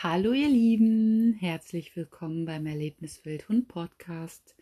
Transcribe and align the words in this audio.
Hallo 0.00 0.32
ihr 0.32 0.48
Lieben, 0.48 1.32
herzlich 1.40 1.96
willkommen 1.96 2.44
beim 2.44 2.66
Erlebniswelthund 2.66 3.66
Podcast. 3.66 4.54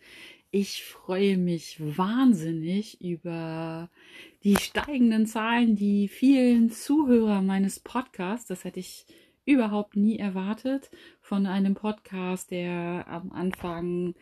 Ich 0.49 0.83
freue 0.83 1.37
mich 1.37 1.77
wahnsinnig 1.79 2.99
über 3.01 3.91
die 4.43 4.55
steigenden 4.55 5.27
Zahlen, 5.27 5.75
die 5.75 6.07
vielen 6.07 6.71
Zuhörer 6.71 7.43
meines 7.43 7.79
Podcasts. 7.79 8.47
Das 8.47 8.63
hätte 8.63 8.79
ich 8.79 9.05
überhaupt 9.45 9.95
nie 9.95 10.17
erwartet 10.17 10.89
von 11.21 11.45
einem 11.45 11.75
Podcast, 11.75 12.49
der 12.49 13.05
am 13.07 13.31
Anfang, 13.31 14.15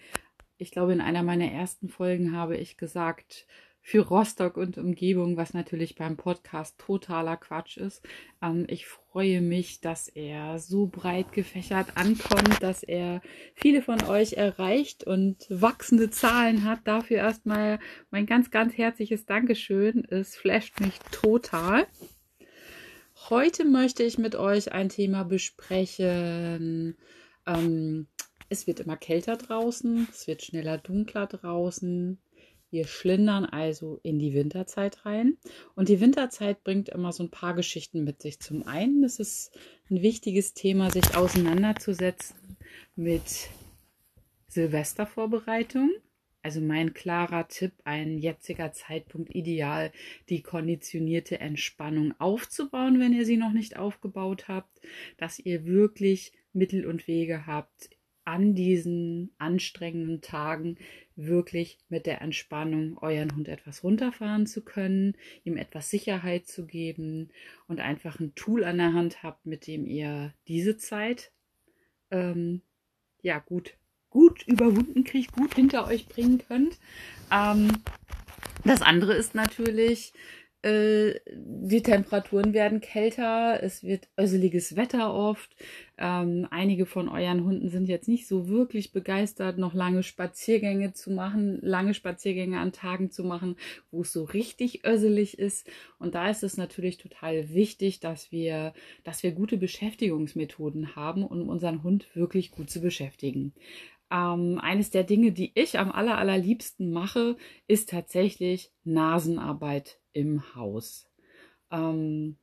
ich 0.57 0.71
glaube 0.71 0.91
in 0.91 0.99
einer 0.99 1.23
meiner 1.23 1.49
ersten 1.49 1.87
Folgen 1.87 2.35
habe 2.35 2.57
ich 2.57 2.75
gesagt, 2.75 3.47
für 3.87 3.99
Rostock 3.99 4.57
und 4.57 4.79
Umgebung, 4.79 5.37
was 5.37 5.53
natürlich 5.53 5.93
beim 5.93 6.17
Podcast 6.17 6.79
totaler 6.79 7.37
Quatsch 7.37 7.77
ist. 7.77 8.01
Ähm, 8.41 8.65
ich 8.67 8.87
freue 8.87 9.41
mich, 9.41 9.79
dass 9.79 10.07
er 10.07 10.57
so 10.57 10.87
breit 10.87 11.33
gefächert 11.33 11.89
ankommt, 11.93 12.63
dass 12.63 12.81
er 12.81 13.21
viele 13.53 13.83
von 13.83 14.03
euch 14.05 14.33
erreicht 14.33 15.03
und 15.03 15.45
wachsende 15.49 16.09
Zahlen 16.09 16.63
hat. 16.63 16.79
Dafür 16.85 17.17
erstmal 17.17 17.77
mein 18.09 18.25
ganz, 18.25 18.49
ganz 18.49 18.75
herzliches 18.75 19.27
Dankeschön. 19.27 20.03
Es 20.09 20.35
flasht 20.35 20.79
mich 20.79 20.97
total. 21.11 21.85
Heute 23.29 23.65
möchte 23.65 24.01
ich 24.01 24.17
mit 24.17 24.35
euch 24.35 24.71
ein 24.71 24.89
Thema 24.89 25.25
besprechen. 25.25 26.97
Ähm, 27.45 28.07
es 28.49 28.65
wird 28.65 28.79
immer 28.79 28.97
kälter 28.97 29.37
draußen, 29.37 30.07
es 30.11 30.25
wird 30.25 30.41
schneller 30.41 30.79
dunkler 30.79 31.27
draußen. 31.27 32.17
Wir 32.75 32.87
schlindern 32.87 33.45
also 33.45 34.01
in 34.03 34.19
die 34.19 34.33
Winterzeit 34.33 35.05
rein. 35.05 35.37
Und 35.75 35.87
die 35.87 36.01
Winterzeit 36.01 36.61
bringt 36.65 36.89
immer 36.89 37.13
so 37.13 37.23
ein 37.23 37.31
paar 37.31 37.53
Geschichten 37.53 38.03
mit 38.03 38.21
sich. 38.21 38.41
Zum 38.41 38.67
einen 38.67 39.01
ist 39.05 39.21
es 39.21 39.49
ein 39.89 40.01
wichtiges 40.01 40.53
Thema, 40.53 40.91
sich 40.91 41.15
auseinanderzusetzen 41.15 42.35
mit 42.97 43.23
Silvestervorbereitung. 44.49 45.89
Also 46.41 46.59
mein 46.59 46.93
klarer 46.93 47.47
Tipp, 47.47 47.71
ein 47.85 48.17
jetziger 48.17 48.73
Zeitpunkt 48.73 49.33
ideal, 49.33 49.93
die 50.27 50.41
konditionierte 50.41 51.39
Entspannung 51.39 52.13
aufzubauen, 52.19 52.99
wenn 52.99 53.13
ihr 53.13 53.25
sie 53.25 53.37
noch 53.37 53.53
nicht 53.53 53.77
aufgebaut 53.77 54.49
habt, 54.49 54.81
dass 55.15 55.39
ihr 55.39 55.63
wirklich 55.63 56.33
Mittel 56.51 56.85
und 56.85 57.07
Wege 57.07 57.47
habt, 57.47 57.89
an 58.25 58.55
diesen 58.55 59.33
anstrengenden 59.37 60.19
Tagen 60.19 60.77
wirklich 61.15 61.77
mit 61.89 62.05
der 62.05 62.21
Entspannung 62.21 62.97
euren 62.97 63.33
Hund 63.35 63.47
etwas 63.47 63.83
runterfahren 63.83 64.47
zu 64.47 64.63
können, 64.63 65.15
ihm 65.43 65.57
etwas 65.57 65.89
Sicherheit 65.89 66.47
zu 66.47 66.65
geben 66.65 67.29
und 67.67 67.79
einfach 67.79 68.19
ein 68.19 68.35
Tool 68.35 68.63
an 68.63 68.77
der 68.77 68.93
Hand 68.93 69.23
habt, 69.23 69.45
mit 69.45 69.67
dem 69.67 69.85
ihr 69.85 70.33
diese 70.47 70.77
Zeit 70.77 71.31
ähm, 72.11 72.61
ja 73.21 73.39
gut 73.39 73.77
gut 74.15 74.47
überwunden 74.47 75.03
kriegt, 75.03 75.33
gut 75.33 75.55
hinter 75.55 75.87
euch 75.87 76.07
bringen 76.07 76.37
könnt. 76.37 76.77
Ähm, 77.33 77.67
das 78.63 78.81
andere 78.81 79.13
ist 79.13 79.35
natürlich, 79.35 80.13
äh, 80.65 81.19
die 81.31 81.83
Temperaturen 81.83 82.53
werden 82.53 82.81
kälter, 82.81 83.61
es 83.61 83.83
wird 83.83 84.07
öseliges 84.19 84.75
Wetter 84.75 85.13
oft. 85.13 85.55
Ähm, 85.97 86.47
einige 86.49 86.85
von 86.85 87.07
euren 87.07 87.45
Hunden 87.45 87.69
sind 87.69 87.87
jetzt 87.87 88.07
nicht 88.07 88.27
so 88.27 88.49
wirklich 88.49 88.91
begeistert, 88.91 89.57
noch 89.57 89.73
lange 89.73 90.03
Spaziergänge 90.03 90.93
zu 90.93 91.11
machen, 91.11 91.59
lange 91.61 91.93
Spaziergänge 91.93 92.59
an 92.59 92.73
Tagen 92.73 93.11
zu 93.11 93.23
machen, 93.23 93.55
wo 93.91 94.01
es 94.01 94.11
so 94.11 94.23
richtig 94.23 94.85
öselig 94.85 95.37
ist. 95.37 95.69
Und 95.99 96.15
da 96.15 96.29
ist 96.29 96.43
es 96.43 96.57
natürlich 96.57 96.97
total 96.97 97.53
wichtig, 97.53 97.99
dass 97.99 98.31
wir, 98.31 98.73
dass 99.03 99.21
wir 99.21 99.31
gute 99.31 99.57
Beschäftigungsmethoden 99.57 100.95
haben, 100.95 101.23
um 101.23 101.47
unseren 101.47 101.83
Hund 101.83 102.07
wirklich 102.15 102.51
gut 102.51 102.69
zu 102.69 102.81
beschäftigen. 102.81 103.53
Ähm, 104.11 104.59
eines 104.61 104.91
der 104.91 105.03
Dinge, 105.03 105.31
die 105.31 105.51
ich 105.55 105.79
am 105.79 105.91
aller, 105.91 106.17
allerliebsten 106.17 106.91
mache, 106.91 107.37
ist 107.67 107.89
tatsächlich 107.89 108.71
Nasenarbeit 108.83 109.99
im 110.13 110.55
Haus. 110.55 111.09
Ähm, 111.71 112.37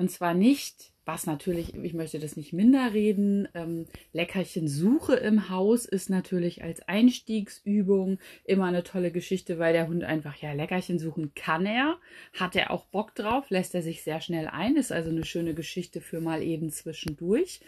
und 0.00 0.10
zwar 0.10 0.32
nicht 0.32 0.94
was 1.10 1.26
natürlich, 1.26 1.74
ich 1.74 1.92
möchte 1.92 2.20
das 2.20 2.36
nicht 2.36 2.52
minder 2.52 2.92
reden, 2.92 3.48
ähm, 3.54 3.86
Leckerchensuche 4.12 5.14
im 5.14 5.48
Haus 5.48 5.84
ist 5.84 6.08
natürlich 6.08 6.62
als 6.62 6.82
Einstiegsübung 6.82 8.18
immer 8.44 8.66
eine 8.66 8.84
tolle 8.84 9.10
Geschichte, 9.10 9.58
weil 9.58 9.72
der 9.72 9.88
Hund 9.88 10.04
einfach, 10.04 10.36
ja, 10.36 10.52
Leckerchen 10.52 11.00
suchen 11.00 11.32
kann 11.34 11.66
er, 11.66 11.98
hat 12.32 12.54
er 12.54 12.70
auch 12.70 12.84
Bock 12.84 13.14
drauf, 13.16 13.50
lässt 13.50 13.74
er 13.74 13.82
sich 13.82 14.04
sehr 14.04 14.20
schnell 14.20 14.46
ein, 14.46 14.76
ist 14.76 14.92
also 14.92 15.10
eine 15.10 15.24
schöne 15.24 15.54
Geschichte 15.54 16.00
für 16.00 16.20
mal 16.20 16.42
eben 16.42 16.70
zwischendurch. 16.70 17.60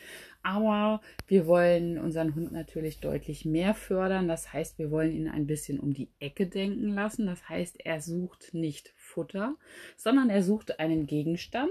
Aber 0.45 1.01
wir 1.27 1.47
wollen 1.49 1.99
unseren 1.99 2.37
Hund 2.37 2.53
natürlich 2.53 3.01
deutlich 3.01 3.45
mehr 3.45 3.75
fördern. 3.75 4.29
Das 4.29 4.53
heißt, 4.53 4.79
wir 4.79 4.91
wollen 4.91 5.13
ihn 5.13 5.29
ein 5.29 5.47
bisschen 5.47 5.81
um 5.81 5.95
die 5.95 6.11
Ecke 6.21 6.47
denken 6.47 6.95
lassen. 6.95 7.27
Das 7.27 7.49
heißt, 7.49 7.85
er 7.85 8.01
sucht 8.01 8.53
nicht 8.53 8.93
Futter, 8.97 9.57
sondern 9.97 10.31
er 10.31 10.43
sucht 10.43 10.79
einen 10.79 11.07
Gegenstand 11.07 11.71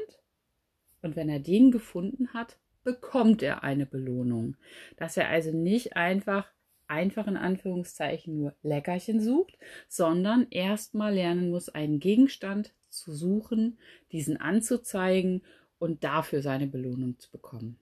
und 1.02 1.16
wenn 1.16 1.30
er 1.30 1.40
den 1.40 1.72
gefunden 1.72 2.34
hat, 2.34 2.58
bekommt 2.84 3.44
er 3.44 3.64
eine 3.64 3.86
Belohnung. 3.86 4.58
Dass 4.98 5.18
er 5.18 5.30
also 5.30 5.52
nicht 5.52 5.96
einfach, 5.96 6.52
einfach 6.88 7.28
in 7.28 7.38
Anführungszeichen 7.38 8.38
nur 8.38 8.56
Leckerchen 8.64 9.22
sucht, 9.22 9.58
sondern 9.88 10.48
erstmal 10.50 11.14
lernen 11.14 11.50
muss, 11.50 11.70
einen 11.70 12.00
Gegenstand 12.00 12.74
zu 12.90 13.14
suchen, 13.14 13.78
diesen 14.12 14.38
anzuzeigen 14.38 15.44
und 15.80 16.04
dafür 16.04 16.42
seine 16.42 16.68
Belohnung 16.68 17.18
zu 17.20 17.32
bekommen. 17.32 17.78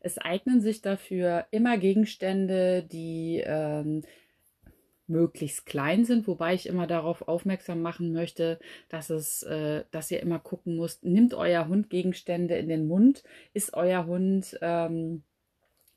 Es 0.00 0.18
eignen 0.18 0.60
sich 0.60 0.80
dafür 0.80 1.46
immer 1.50 1.76
Gegenstände, 1.78 2.82
die 2.84 3.42
ähm, 3.44 4.02
möglichst 5.08 5.66
klein 5.66 6.04
sind, 6.04 6.26
wobei 6.26 6.54
ich 6.54 6.66
immer 6.66 6.86
darauf 6.86 7.26
aufmerksam 7.26 7.82
machen 7.82 8.12
möchte, 8.12 8.58
dass 8.88 9.10
es, 9.10 9.42
äh, 9.42 9.84
dass 9.90 10.10
ihr 10.10 10.20
immer 10.20 10.38
gucken 10.38 10.76
müsst, 10.76 11.04
nimmt 11.04 11.34
euer 11.34 11.68
Hund 11.68 11.90
Gegenstände 11.90 12.56
in 12.56 12.68
den 12.68 12.86
Mund, 12.86 13.24
ist 13.54 13.74
euer 13.74 14.06
Hund 14.06 14.58
ähm, 14.60 15.22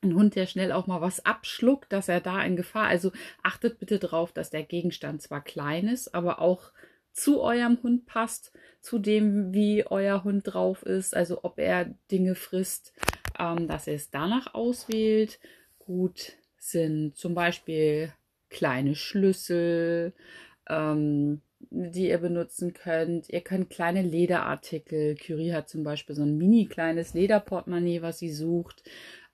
ein 0.04 0.16
Hund, 0.16 0.36
der 0.36 0.48
schnell 0.48 0.72
auch 0.72 0.88
mal 0.88 1.02
was 1.02 1.26
abschluckt, 1.26 1.94
dass 1.94 2.10
er 2.10 2.22
da 2.22 2.44
in 2.44 2.56
Gefahr. 2.56 2.88
Also 2.88 3.12
achtet 3.44 3.80
bitte 3.80 4.00
darauf, 4.00 4.32
dass 4.32 4.50
der 4.50 4.64
Gegenstand 4.64 5.22
zwar 5.22 5.44
klein 5.44 5.88
ist, 5.88 6.16
aber 6.16 6.42
auch 6.42 6.72
zu 7.12 7.42
eurem 7.42 7.78
Hund 7.84 8.06
passt, 8.06 8.52
zu 8.80 8.98
dem, 8.98 9.54
wie 9.54 9.86
euer 9.86 10.24
Hund 10.24 10.44
drauf 10.46 10.84
ist, 10.84 11.16
also 11.16 11.44
ob 11.44 11.60
er 11.60 11.94
Dinge 12.10 12.36
frisst, 12.36 12.94
ähm, 13.38 13.68
dass 13.68 13.88
ihr 13.88 13.94
es 13.94 14.10
danach 14.10 14.54
auswählt. 14.54 15.40
Gut 15.78 16.34
sind 16.58 17.16
zum 17.16 17.36
Beispiel 17.36 18.14
kleine 18.52 18.96
Schlüssel, 18.96 20.14
ähm, 20.70 21.42
die 21.70 22.10
ihr 22.10 22.18
benutzen 22.18 22.74
könnt. 22.74 23.30
Ihr 23.30 23.42
könnt 23.42 23.70
kleine 23.70 24.02
Lederartikel. 24.02 25.16
Curie 25.16 25.54
hat 25.54 25.70
zum 25.70 25.84
Beispiel 25.84 26.16
so 26.16 26.24
ein 26.24 26.38
mini 26.38 26.66
kleines 26.66 27.14
Lederportemonnaie, 27.14 28.02
was 28.02 28.20
sie 28.20 28.32
sucht. 28.32 28.84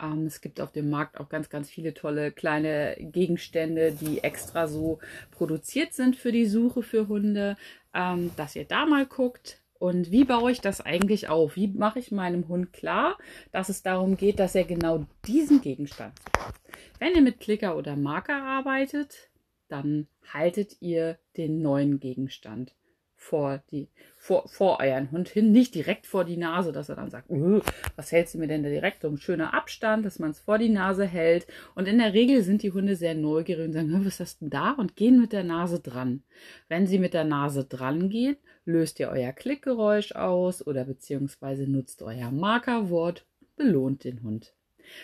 Ähm, 0.02 0.26
es 0.26 0.42
gibt 0.42 0.62
auf 0.62 0.72
dem 0.72 0.90
Markt 0.90 1.20
auch 1.20 1.30
ganz, 1.30 1.50
ganz 1.50 1.70
viele 1.70 1.94
tolle 1.94 2.32
kleine 2.32 2.96
Gegenstände, 3.00 3.92
die 3.92 4.24
extra 4.24 4.68
so 4.68 5.00
produziert 5.32 5.94
sind 5.94 6.16
für 6.16 6.32
die 6.32 6.46
Suche 6.46 6.84
für 6.84 7.08
Hunde, 7.08 7.58
ähm, 7.94 8.32
dass 8.38 8.56
ihr 8.56 8.66
da 8.66 8.86
mal 8.86 9.06
guckt. 9.06 9.62
Und 9.80 10.12
wie 10.12 10.24
baue 10.24 10.52
ich 10.52 10.62
das 10.62 10.82
eigentlich 10.82 11.30
auf? 11.30 11.56
Wie 11.56 11.68
mache 11.68 12.00
ich 12.00 12.12
meinem 12.12 12.48
Hund 12.48 12.74
klar, 12.74 13.18
dass 13.52 13.70
es 13.70 13.84
darum 13.84 14.18
geht, 14.18 14.40
dass 14.40 14.56
er 14.56 14.64
genau 14.64 15.06
diesen 15.26 15.62
Gegenstand 15.62 16.18
sucht? 16.20 16.56
Wenn 17.00 17.16
ihr 17.16 17.22
mit 17.22 17.40
Klicker 17.40 17.78
oder 17.78 17.96
Marker 17.96 18.42
arbeitet, 18.42 19.30
dann 19.68 20.08
haltet 20.34 20.82
ihr 20.82 21.20
den 21.36 21.62
neuen 21.62 22.00
Gegenstand 22.00 22.76
vor, 23.18 23.62
die, 23.72 23.90
vor, 24.16 24.48
vor 24.48 24.80
euren 24.80 25.12
Hund 25.12 25.28
hin, 25.28 25.52
nicht 25.52 25.76
direkt 25.76 26.06
vor 26.06 26.24
die 26.24 26.38
Nase, 26.38 26.72
dass 26.72 26.88
er 26.88 26.96
dann 26.96 27.10
sagt, 27.10 27.30
uh, 27.30 27.62
was 27.96 28.12
hältst 28.12 28.36
du 28.36 28.38
mir 28.38 28.48
denn 28.48 28.64
da 28.64 28.70
direkt? 28.70 29.04
Ein 29.04 29.18
schöner 29.18 29.54
Abstand, 29.54 30.06
dass 30.06 30.20
man 30.20 30.32
es 30.32 30.40
vor 30.40 30.60
die 30.60 30.70
Nase 30.70 31.06
hält. 31.06 31.48
Und 31.76 31.88
in 31.88 31.98
der 31.98 32.14
Regel 32.14 32.44
sind 32.44 32.62
die 32.64 32.72
Hunde 32.72 32.96
sehr 32.96 33.16
neugierig 33.16 33.66
und 33.66 33.74
sagen, 33.74 34.06
was 34.06 34.20
hast 34.20 34.40
du 34.40 34.46
denn 34.46 34.52
da? 34.52 34.72
Und 34.72 34.96
gehen 34.96 35.20
mit 35.20 35.34
der 35.34 35.44
Nase 35.44 35.80
dran. 35.80 36.24
Wenn 36.70 36.88
sie 36.88 37.00
mit 37.00 37.14
der 37.14 37.26
Nase 37.26 37.66
dran 37.66 38.10
gehen, 38.10 38.38
löst 38.64 39.00
ihr 39.00 39.10
euer 39.10 39.34
Klickgeräusch 39.34 40.14
aus 40.14 40.66
oder 40.66 40.86
beziehungsweise 40.86 41.70
nutzt 41.70 42.04
euer 42.04 42.32
Markerwort, 42.32 43.26
belohnt 43.56 44.04
den 44.04 44.22
Hund. 44.22 44.54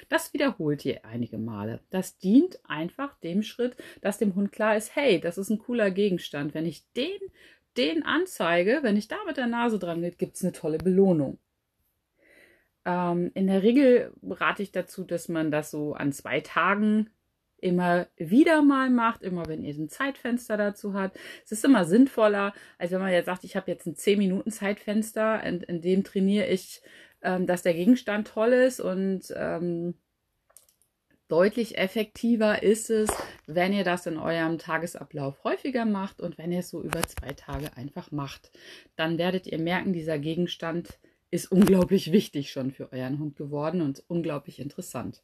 Das 0.09 0.33
wiederholt 0.33 0.85
ihr 0.85 1.05
einige 1.05 1.37
Male. 1.37 1.79
Das 1.89 2.17
dient 2.17 2.59
einfach 2.65 3.15
dem 3.19 3.43
Schritt, 3.43 3.75
dass 4.01 4.17
dem 4.17 4.35
Hund 4.35 4.51
klar 4.51 4.75
ist, 4.77 4.95
hey, 4.95 5.19
das 5.19 5.37
ist 5.37 5.49
ein 5.49 5.59
cooler 5.59 5.91
Gegenstand. 5.91 6.53
Wenn 6.53 6.65
ich 6.65 6.83
den, 6.93 7.19
den 7.77 8.03
anzeige, 8.03 8.79
wenn 8.81 8.97
ich 8.97 9.07
da 9.07 9.17
mit 9.25 9.37
der 9.37 9.47
Nase 9.47 9.79
dran 9.79 10.01
gehe, 10.01 10.11
gibt 10.11 10.35
es 10.35 10.43
eine 10.43 10.51
tolle 10.51 10.77
Belohnung. 10.77 11.37
Ähm, 12.85 13.31
in 13.33 13.47
der 13.47 13.63
Regel 13.63 14.13
rate 14.23 14.63
ich 14.63 14.71
dazu, 14.71 15.03
dass 15.03 15.29
man 15.29 15.51
das 15.51 15.71
so 15.71 15.93
an 15.93 16.11
zwei 16.11 16.41
Tagen 16.41 17.09
immer 17.63 18.07
wieder 18.17 18.61
mal 18.61 18.89
macht, 18.89 19.23
immer 19.23 19.47
wenn 19.47 19.63
ihr 19.63 19.73
ein 19.73 19.87
Zeitfenster 19.87 20.57
dazu 20.57 20.93
habt. 20.93 21.17
Es 21.45 21.53
ist 21.53 21.63
immer 21.63 21.85
sinnvoller, 21.85 22.53
als 22.77 22.91
wenn 22.91 22.99
man 22.99 23.11
jetzt 23.11 23.27
sagt, 23.27 23.45
ich 23.45 23.55
habe 23.55 23.71
jetzt 23.71 23.87
ein 23.87 23.95
10 23.95 24.19
Minuten 24.19 24.51
Zeitfenster, 24.51 25.41
in, 25.43 25.61
in 25.61 25.81
dem 25.81 26.03
trainiere 26.03 26.47
ich 26.47 26.81
ähm, 27.23 27.47
dass 27.47 27.63
der 27.63 27.73
Gegenstand 27.73 28.27
toll 28.27 28.53
ist 28.53 28.79
und 28.79 29.33
ähm, 29.35 29.95
deutlich 31.27 31.77
effektiver 31.77 32.61
ist 32.61 32.89
es, 32.89 33.09
wenn 33.47 33.73
ihr 33.73 33.83
das 33.83 34.05
in 34.05 34.17
eurem 34.17 34.59
Tagesablauf 34.59 35.43
häufiger 35.43 35.85
macht 35.85 36.21
und 36.21 36.37
wenn 36.37 36.51
ihr 36.51 36.59
es 36.59 36.69
so 36.69 36.81
über 36.83 37.01
zwei 37.03 37.33
Tage 37.33 37.75
einfach 37.75 38.11
macht. 38.11 38.51
Dann 38.95 39.17
werdet 39.17 39.47
ihr 39.47 39.59
merken, 39.59 39.93
dieser 39.93 40.19
Gegenstand 40.19 40.99
ist 41.31 41.51
unglaublich 41.51 42.11
wichtig 42.11 42.51
schon 42.51 42.71
für 42.71 42.91
euren 42.91 43.17
Hund 43.17 43.35
geworden 43.35 43.81
und 43.81 44.03
unglaublich 44.07 44.59
interessant. 44.59 45.23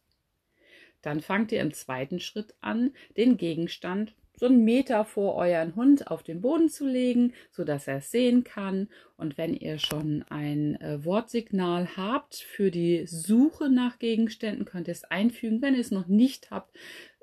Dann 1.01 1.21
fangt 1.21 1.51
ihr 1.51 1.61
im 1.61 1.73
zweiten 1.73 2.19
Schritt 2.19 2.55
an, 2.61 2.91
den 3.15 3.37
Gegenstand 3.37 4.15
so 4.39 4.45
einen 4.45 4.63
Meter 4.63 5.03
vor 5.03 5.35
euren 5.35 5.75
Hund 5.75 6.09
auf 6.09 6.23
den 6.23 6.39
Boden 6.39 6.69
zu 6.69 6.87
legen, 6.87 7.33
sodass 7.51 7.89
er 7.89 7.97
es 7.97 8.09
sehen 8.09 8.45
kann. 8.45 8.87
Und 9.17 9.37
wenn 9.37 9.53
ihr 9.53 9.79
schon 9.79 10.23
ein 10.29 10.79
äh, 10.79 11.03
Wortsignal 11.03 11.97
habt 11.97 12.35
für 12.35 12.71
die 12.71 13.05
Suche 13.05 13.69
nach 13.69 13.99
Gegenständen, 13.99 14.63
könnt 14.63 14.87
ihr 14.87 14.93
es 14.93 15.03
einfügen. 15.03 15.61
Wenn 15.61 15.73
ihr 15.73 15.81
es 15.81 15.91
noch 15.91 16.07
nicht 16.07 16.51
habt, 16.51 16.73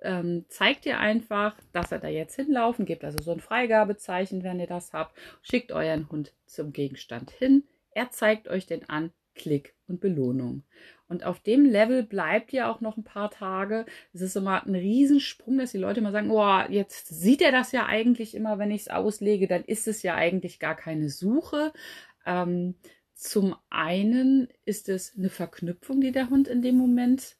ähm, 0.02 0.44
zeigt 0.48 0.84
ihr 0.84 1.00
einfach, 1.00 1.56
dass 1.72 1.90
er 1.90 2.00
da 2.00 2.08
jetzt 2.08 2.36
hinlaufen, 2.36 2.84
gebt 2.84 3.02
also 3.02 3.22
so 3.22 3.32
ein 3.32 3.40
Freigabezeichen, 3.40 4.44
wenn 4.44 4.60
ihr 4.60 4.66
das 4.66 4.92
habt, 4.92 5.16
schickt 5.40 5.72
euren 5.72 6.10
Hund 6.10 6.34
zum 6.44 6.74
Gegenstand 6.74 7.30
hin. 7.30 7.64
Er 7.92 8.10
zeigt 8.10 8.48
euch 8.48 8.66
den 8.66 8.86
an, 8.90 9.10
Klick 9.36 9.74
und 9.86 10.00
Belohnung. 10.00 10.64
Und 11.08 11.24
auf 11.24 11.38
dem 11.38 11.64
Level 11.64 12.02
bleibt 12.02 12.52
ihr 12.52 12.68
auch 12.68 12.80
noch 12.80 12.96
ein 12.96 13.04
paar 13.04 13.30
Tage. 13.30 13.86
Es 14.12 14.20
ist 14.20 14.36
immer 14.36 14.66
ein 14.66 14.74
Riesensprung, 14.74 15.58
dass 15.58 15.70
die 15.70 15.78
Leute 15.78 16.00
immer 16.00 16.10
sagen, 16.10 16.30
oh, 16.30 16.60
jetzt 16.68 17.08
sieht 17.08 17.42
er 17.42 17.52
das 17.52 17.70
ja 17.70 17.86
eigentlich 17.86 18.34
immer, 18.34 18.58
wenn 18.58 18.72
ich 18.72 18.82
es 18.82 18.88
auslege, 18.88 19.46
dann 19.46 19.64
ist 19.64 19.86
es 19.86 20.02
ja 20.02 20.16
eigentlich 20.16 20.58
gar 20.58 20.74
keine 20.74 21.08
Suche. 21.08 21.72
Ähm, 22.24 22.74
zum 23.14 23.54
einen 23.70 24.48
ist 24.64 24.88
es 24.88 25.14
eine 25.16 25.30
Verknüpfung, 25.30 26.00
die 26.00 26.12
der 26.12 26.28
Hund 26.28 26.48
in 26.48 26.60
dem 26.60 26.76
Moment 26.76 27.36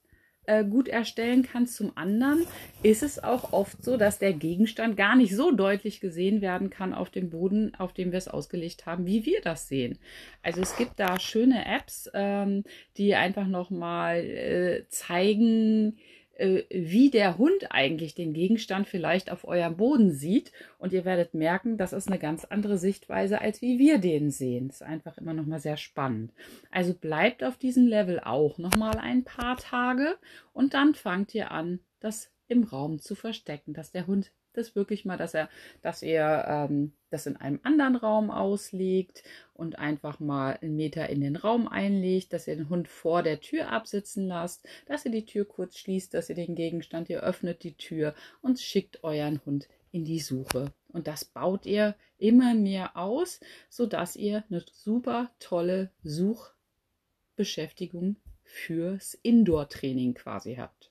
äh, 0.47 0.65
gut 0.65 0.89
erstellen 0.89 1.43
kann. 1.43 1.67
Zum 1.67 1.93
anderen 1.97 2.47
ist 2.83 3.03
es 3.03 3.23
auch 3.23 3.53
oft 3.53 3.83
so, 3.85 3.97
dass 3.97 4.19
der 4.19 4.33
Gegenstand 4.33 4.97
gar 4.97 5.17
nicht 5.17 5.35
so 5.35 5.51
deutlich 5.51 6.01
gesehen 6.01 6.41
werden 6.41 6.71
kann 6.71 6.95
auf 6.95 7.11
dem 7.11 7.31
Boden, 7.31 7.75
auf 7.77 7.93
dem 7.93 8.13
wir 8.13 8.19
es 8.19 8.29
ausgelegt 8.29 8.87
haben, 8.87 9.07
wie 9.07 9.27
wir 9.27 9.41
das 9.41 9.69
sehen. 9.69 9.99
Also 10.43 10.61
es 10.61 10.77
gibt 10.77 10.99
da 10.99 11.19
schöne 11.19 11.67
Apps, 11.67 12.11
ähm, 12.15 12.65
die 12.97 13.15
einfach 13.15 13.47
nochmal 13.47 14.19
äh, 14.25 14.89
zeigen, 14.89 15.99
äh, 16.39 16.65
wie 16.71 17.11
der 17.11 17.39
Hund 17.39 17.71
eigentlich 17.71 18.15
den 18.15 18.33
Gegenstand 18.33 18.89
vielleicht 18.89 19.31
auf 19.31 19.47
eurem 19.47 19.77
Boden 19.77 20.11
sieht. 20.11 20.53
Und 20.79 20.93
ihr 20.93 21.05
werdet 21.05 21.35
merken, 21.35 21.77
das 21.79 21.93
ist 21.93 22.09
eine 22.09 22.19
ganz 22.19 22.45
andere 22.45 22.79
Sichtweise, 22.79 23.41
als 23.41 23.63
wie 23.63 23.79
wir 23.79 23.99
den 23.99 24.31
sehen. 24.31 24.71
Ist 24.71 24.83
einfach 24.83 25.19
immer 25.19 25.35
noch 25.35 25.47
mal 25.47 25.61
sehr 25.61 25.77
spannend. 25.77 26.33
Also 26.71 26.95
bleibt 26.95 27.43
auf 27.43 27.57
diesem 27.57 27.87
Level 27.87 28.21
auch 28.21 28.59
noch 28.59 28.77
mal 28.77 28.99
ein 28.99 29.25
paar 29.25 29.57
Tage 29.57 30.17
und 30.53 30.75
dann 30.75 30.95
fangt 30.95 31.35
ihr 31.35 31.51
an, 31.51 31.81
das 32.01 32.31
im 32.49 32.65
Raum 32.65 33.01
zu 33.01 33.15
verstecken, 33.15 33.75
dass 33.75 33.91
der 33.91 34.07
Hund 34.07 34.31
das 34.57 34.75
wirklich 34.75 35.05
mal, 35.05 35.17
dass 35.17 35.35
er, 35.35 35.49
dass 35.83 36.03
ihr 36.03 36.45
ähm, 36.47 36.93
das 37.11 37.27
in 37.27 37.37
einem 37.37 37.61
anderen 37.63 37.97
Raum 37.97 38.31
auslegt 38.31 39.23
und 39.55 39.79
einfach 39.79 40.21
mal 40.21 40.59
einen 40.61 40.77
Meter 40.77 41.09
in 41.09 41.21
den 41.21 41.37
Raum 41.37 41.69
einlegt, 41.69 42.33
dass 42.33 42.47
ihr 42.47 42.57
den 42.57 42.69
Hund 42.69 42.89
vor 42.89 43.23
der 43.23 43.41
Tür 43.41 43.71
absitzen 43.71 44.27
lasst, 44.27 44.67
dass 44.87 45.05
ihr 45.05 45.13
die 45.13 45.25
Tür 45.25 45.45
kurz 45.45 45.79
schließt, 45.79 46.15
dass 46.15 46.29
ihr 46.29 46.35
den 46.35 46.55
Gegenstand, 46.55 47.09
ihr 47.09 47.23
öffnet 47.23 47.63
die 47.63 47.75
Tür 47.75 48.15
und 48.43 48.61
schickt 48.61 49.05
euren 49.05 49.41
Hund 49.47 49.69
in 49.93 50.05
die 50.05 50.21
Suche. 50.21 50.73
Und 50.89 51.07
das 51.07 51.25
baut 51.25 51.67
ihr 51.67 51.95
immer 52.19 52.55
mehr 52.55 52.97
aus, 52.97 53.41
sodass 53.69 54.17
ihr 54.17 54.45
eine 54.49 54.65
super 54.73 55.31
tolle 55.39 55.91
Suchbeschäftigung 56.03 58.17
fürs 58.43 59.15
Indoor-Training 59.15 60.15
quasi 60.15 60.57
habt. 60.57 60.89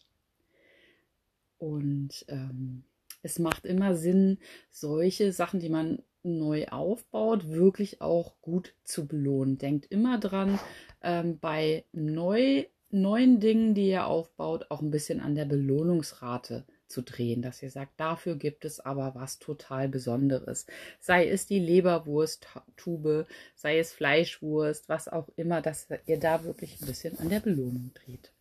Und 1.58 2.26
ähm, 2.28 2.84
es 3.26 3.40
macht 3.40 3.66
immer 3.66 3.96
Sinn, 3.96 4.38
solche 4.70 5.32
Sachen, 5.32 5.60
die 5.60 5.70
man 5.70 6.04
neu 6.22 6.68
aufbaut, 6.68 7.50
wirklich 7.50 8.00
auch 8.00 8.40
gut 8.42 8.76
zu 8.84 9.08
belohnen. 9.08 9.58
Denkt 9.58 9.88
immer 9.90 10.20
dran, 10.20 10.60
ähm, 11.02 11.40
bei 11.40 11.86
neu, 11.92 12.66
neuen 12.92 13.40
Dingen, 13.40 13.74
die 13.74 13.90
ihr 13.90 14.06
aufbaut, 14.06 14.68
auch 14.70 14.82
ein 14.82 14.92
bisschen 14.92 15.22
an 15.22 15.34
der 15.34 15.46
Belohnungsrate 15.46 16.66
zu 16.88 17.02
drehen, 17.02 17.42
dass 17.42 17.64
ihr 17.64 17.72
sagt, 17.72 18.00
dafür 18.00 18.36
gibt 18.36 18.64
es 18.64 18.80
aber 18.80 19.16
was 19.16 19.40
total 19.40 19.90
Besonderes. 19.90 20.68
Sei 21.00 21.28
es 21.28 21.48
die 21.48 21.60
Leberwurst-Tube, 21.60 23.26
sei 23.56 23.80
es 23.80 23.92
Fleischwurst, 23.92 24.88
was 24.88 25.08
auch 25.08 25.30
immer, 25.36 25.62
dass 25.62 25.88
ihr 26.06 26.20
da 26.20 26.44
wirklich 26.44 26.80
ein 26.80 26.86
bisschen 26.86 27.18
an 27.18 27.30
der 27.30 27.40
Belohnung 27.40 27.90
dreht. 27.96 28.32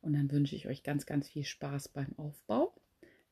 Und 0.00 0.12
dann 0.12 0.30
wünsche 0.30 0.54
ich 0.54 0.68
euch 0.68 0.84
ganz, 0.84 1.06
ganz 1.06 1.28
viel 1.28 1.44
Spaß 1.44 1.88
beim 1.88 2.16
Aufbau. 2.16 2.72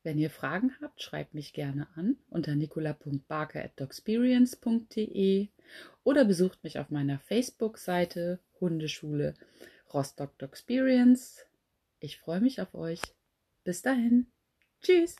Wenn 0.05 0.17
ihr 0.19 0.29
Fragen 0.29 0.71
habt, 0.81 1.01
schreibt 1.01 1.33
mich 1.33 1.51
gerne 1.51 1.87
an 1.95 2.15
unter 2.29 2.53
nicola.barker.doxperience.de 2.53 5.47
oder 6.03 6.25
besucht 6.25 6.63
mich 6.63 6.77
auf 6.77 6.91
meiner 6.91 7.17
Facebook-Seite 7.17 8.39
Hundeschule 8.61 9.33
Rostock 9.91 10.37
Doxperience. 10.37 11.47
Ich 11.99 12.19
freue 12.19 12.39
mich 12.39 12.61
auf 12.61 12.75
euch. 12.75 13.01
Bis 13.63 13.81
dahin. 13.81 14.27
Tschüss. 14.83 15.15